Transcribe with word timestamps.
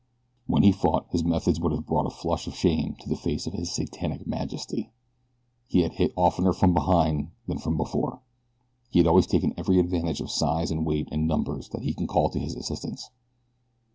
When 0.47 0.63
he 0.63 0.71
fought, 0.71 1.05
his 1.11 1.23
methods 1.23 1.59
would 1.59 1.71
have 1.71 1.85
brought 1.85 2.07
a 2.07 2.09
flush 2.09 2.47
of 2.47 2.55
shame 2.55 2.95
to 3.01 3.07
the 3.07 3.15
face 3.15 3.45
of 3.45 3.53
His 3.53 3.71
Satanic 3.71 4.25
Majesty. 4.25 4.89
He 5.67 5.81
had 5.81 5.91
hit 5.91 6.11
oftener 6.15 6.53
from 6.53 6.73
behind 6.73 7.29
than 7.47 7.59
from 7.59 7.77
before. 7.77 8.19
He 8.89 8.97
had 8.97 9.05
always 9.07 9.27
taken 9.27 9.53
every 9.57 9.77
advantage 9.79 10.19
of 10.19 10.31
size 10.31 10.71
and 10.71 10.87
weight 10.87 11.07
and 11.11 11.27
numbers 11.27 11.69
that 11.69 11.83
he 11.83 11.93
could 11.93 12.07
call 12.07 12.31
to 12.31 12.39
his 12.39 12.55
assistance. 12.55 13.11